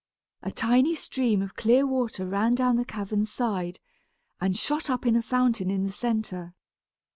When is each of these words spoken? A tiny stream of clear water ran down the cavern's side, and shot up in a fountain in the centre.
A 0.41 0.49
tiny 0.49 0.95
stream 0.95 1.43
of 1.43 1.55
clear 1.55 1.85
water 1.85 2.25
ran 2.25 2.55
down 2.55 2.75
the 2.75 2.83
cavern's 2.85 3.31
side, 3.31 3.79
and 4.39 4.57
shot 4.57 4.89
up 4.89 5.05
in 5.05 5.15
a 5.15 5.21
fountain 5.21 5.69
in 5.69 5.85
the 5.85 5.93
centre. 5.93 6.55